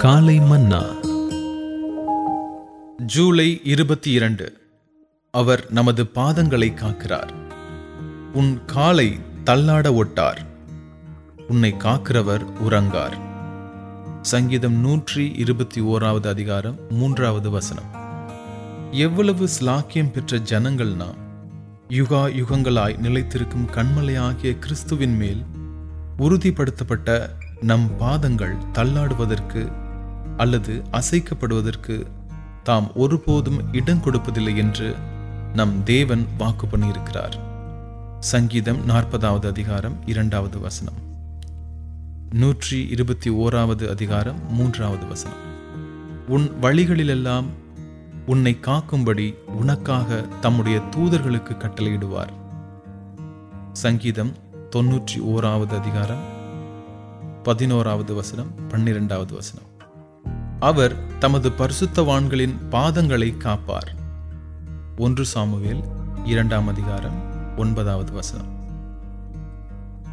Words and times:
காலை 0.00 0.38
மன்னா. 0.38 0.82
ஜூலை 2.98 3.60
இருபத்தி 3.64 4.10
இரண்டு. 4.10 4.60
அவர் 5.30 5.66
நமது 5.70 6.04
பாதங்களை 6.14 6.74
காக்கிறார். 6.74 7.28
உன் 8.32 8.64
காலை 8.64 9.18
தள்ளாட 9.44 9.94
ஒட்டார். 9.94 10.38
உன்னை 11.48 11.74
காக்கிறவர் 11.78 12.44
உறங்கார். 12.68 13.12
சங்கீதம் 14.22 14.74
நூற்றி 14.74 15.32
இருபத்தி 15.36 15.80
ஓராவது 15.80 16.26
அதிகாரம் 16.26 16.78
மூன்றாவது 16.90 17.50
வசனம். 17.50 17.90
எவ்வளவு 18.90 19.48
ஸ்லாக்கியம் 19.60 20.12
பெற்ற 20.12 20.36
ஜனங்கள்னா 20.36 21.14
யுகா 21.88 22.28
யுகங்களாய் 22.28 23.00
நிலைத்திருக்கும் 23.00 23.70
கண்மலையாகிய 23.74 24.58
கிறிஸ்துவின் 24.58 25.16
மேல் 25.16 25.44
உறுதிப்படுத்தப்பட்ட 26.18 27.28
நம் 27.60 27.96
பாதங்கள் 27.96 28.54
தள்ளாடுவதற்கு 28.72 29.88
அல்லது 30.36 30.82
அசைக்கப்படுவதற்கு 30.92 32.06
தாம் 32.62 32.94
ஒருபோதும் 32.94 33.60
இடம் 33.72 34.02
கொடுப்பதில்லை 34.04 34.56
என்று 34.56 34.94
நம் 35.54 35.82
தேவன் 35.84 36.26
வாக்கு 36.38 36.66
பண்ணியிருக்கிறார். 36.66 37.36
சங்கீதம் 38.20 38.88
நாற்பதாவது 38.88 39.46
அதிகாரம் 39.46 39.96
இரண்டாவது 40.06 40.60
வசனம். 40.60 40.94
நூற்றி 42.30 42.88
இருபத்தி 42.88 43.30
ஓராவது 43.30 43.90
அதிகாரம் 43.90 44.52
மூன்றாவது 44.52 45.06
வசனம். 45.06 45.38
உன் 46.28 46.50
வழிகளிலெல்லாம் 46.62 47.44
உன்னை 48.26 48.58
காக்கும்படி 48.60 49.34
உனக்காக 49.46 50.24
தம்முடைய 50.40 50.80
தூதர்களுக்கு 50.96 51.56
கட்டளையிடுவார். 51.56 52.32
சங்கீதம் 53.72 54.32
தொன்னூற்றி 54.70 55.20
ஓராவது 55.20 55.74
அதிகாரம் 55.78 56.38
பதினோராவது 57.42 58.14
வசனம் 58.14 58.68
பன்னிரெண்டாவது 58.68 59.34
வசனம். 59.34 59.68
அவர் 60.60 61.18
தமது 61.18 61.48
பரிசுத்தவான்களின் 61.48 62.54
பாதங்களை 62.70 63.36
காப்பார். 63.36 63.94
ஒன்று 64.96 65.24
சாமுவேல் 65.24 65.82
இரண்டாம் 66.24 66.68
அதிகாரம் 66.68 67.18
ஒன்பதாவது 67.56 68.12
வசனம். 68.12 68.58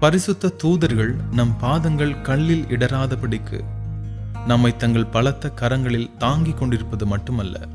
பரிசுத்த 0.00 0.48
தூதர்கள் 0.48 1.14
நம் 1.32 1.56
பாதங்கள் 1.58 2.20
கல்லில் 2.20 2.64
இடராதபடிக்கு 2.64 3.64
நம்மை 4.46 4.76
தங்கள் 4.76 5.06
பலத்த 5.06 5.52
கரங்களில் 5.56 6.16
தாங்கிக் 6.16 6.58
கொண்டிருப்பது 6.58 7.06
மட்டுமல்ல 7.06 7.68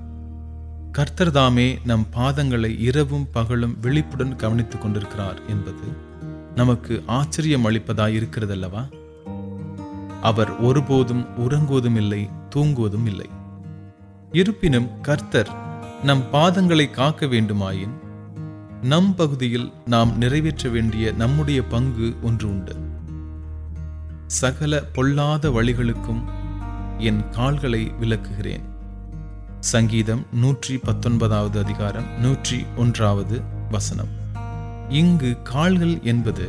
கர்த்தர்தாமே 0.91 1.85
நம் 1.85 2.07
பாதங்களை 2.13 2.79
இரவும் 2.79 3.27
பகலும் 3.31 3.79
விழிப்புடன் 3.79 4.35
கவனித்துக் 4.35 4.81
கொண்டிருக்கிறார் 4.81 5.41
என்பது 5.47 5.87
நமக்கு 6.55 7.03
ஆச்சரியம் 7.05 7.69
அளிப்பதாய் 7.69 8.17
இருக்கிறதல்லவா 8.19 8.89
அவர் 10.21 10.61
ஒருபோதும் 10.61 11.25
உறங்குவதும் 11.37 11.95
இல்லை 11.95 12.29
தூங்குவதும் 12.55 13.05
இல்லை 13.05 13.29
இருப்பினும் 14.31 15.01
கர்த்தர் 15.01 15.51
நம் 16.03 16.23
பாதங்களை 16.31 16.91
காக்க 16.91 17.25
வேண்டுமாயின் 17.25 17.93
நம் 18.81 19.15
பகுதியில் 19.15 19.71
நாம் 19.85 20.17
நிறைவேற்ற 20.17 20.69
வேண்டிய 20.69 21.11
நம்முடைய 21.11 21.63
பங்கு 21.63 22.15
ஒன்று 22.21 22.49
உண்டு. 22.49 22.75
சகல 24.27 24.81
பொல்லாத 24.81 25.49
வழிகளுக்கும் 25.49 26.23
என் 26.97 27.29
கால்களை 27.29 27.91
விளக்குகிறேன். 28.01 28.63
சங்கீதம் 29.59 30.25
நூற்றி 30.31 30.77
பத்தொன்பதாவது 30.77 31.59
அதிகாரம் 31.59 32.19
நூற்றி 32.19 32.65
ஒன்றாவது 32.75 33.41
வசனம். 33.71 34.11
இங்கு 34.89 35.41
கால்கள் 35.43 36.01
என்பது 36.01 36.47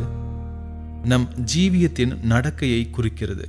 நம் 1.04 1.28
ஜீவியத்தின் 1.54 2.14
நடக்கையை 2.28 2.90
குறிக்கிறது. 2.90 3.46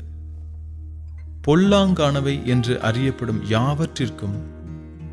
பொல்லாங்கானவை 1.48 2.44
என்று 2.44 2.82
அறியப்படும் 2.82 3.46
யாவற்றிற்கும் 3.46 4.54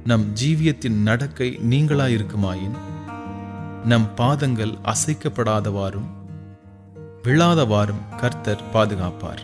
நம் 0.05 0.35
ஜீவியத்தின் 0.43 1.03
நடக்கை 1.03 1.59
நீங்களாயிருக்குமாயின்? 1.71 2.77
நம் 3.85 4.15
பாதங்கள் 4.15 4.75
அசைக்கப்படாதவாறும் 4.85 6.07
விழாதவாறும் 7.23 8.17
கர்த்தர் 8.17 8.61
பாதுகாப்பார். 8.73 9.41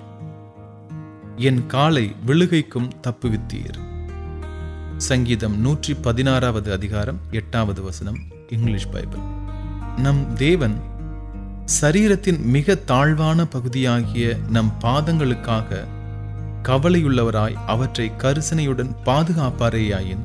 என் 1.36 1.66
காலை 1.66 2.14
விழுகைக்கும் 2.26 2.90
தப்புவித்தீர். 3.02 3.78
சங்கீதம் 4.96 5.60
நூற்றி 5.60 5.94
பதினாறாவது 5.94 6.72
அதிகாரம் 6.72 7.18
எட்டாவது 7.30 7.82
வசனம் 7.82 8.18
இங்கிலீஷ் 8.48 8.90
பைபிள். 8.90 9.20
நம் 9.96 10.34
தேவன் 10.34 10.80
சரீரத்தின் 11.80 12.40
மிக 12.40 12.74
தாழ்வான 12.74 13.44
பகுதியாகிய 13.44 14.36
நம் 14.48 14.72
பாதங்களுக்காக 14.80 15.96
கவலையுள்ளவராய் 16.68 17.54
அவற்றை 17.66 18.12
கரிசனையுடன் 18.18 18.96
பாதுகாப்பாரேயாயின். 19.04 20.24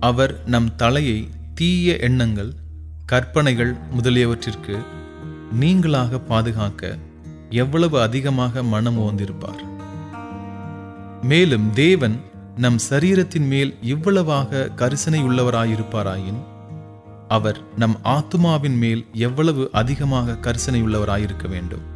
அவர் 0.00 0.42
நம் 0.46 0.76
தலையை 0.76 1.28
தீய 1.54 1.96
எண்ணங்கள் 1.96 2.52
கற்பனைகள் 3.06 3.76
முதலியவற்றிற்கு 3.90 4.78
நீங்களாக 5.60 6.18
பாதுகாக்க 6.18 6.96
எவ்வளவு 7.50 8.00
அதிகமாக 8.00 8.62
மனம் 8.62 8.98
ஓந்திருப்பார். 8.98 9.62
மேலும் 11.22 11.70
தேவன் 11.70 12.20
நம் 12.56 12.78
சரீரத்தின் 12.90 13.46
மேல் 13.46 13.76
இவ்வளவாக 13.82 14.68
கரிசனை 14.76 15.22
உள்ளவராயிருப்பாராயின் 15.24 16.40
அவர் 17.28 17.60
நம் 17.76 17.98
ஆத்துமாவின் 18.04 18.76
மேல் 18.76 19.06
எவ்வளவு 19.12 19.68
அதிகமாக 19.72 20.32
கரிசனை 20.32 20.82
உள்ளவராயிருக்க 20.82 21.48
வேண்டும். 21.48 21.91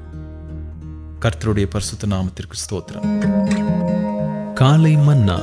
கர்த்தருடைய 1.20 1.64
பரிசுத்த 1.64 2.06
நாமத்திற்கு 2.06 2.56
ஸ்தோத்திரம். 2.70 4.52
காலை 4.52 4.96
மன்னா. 4.96 5.40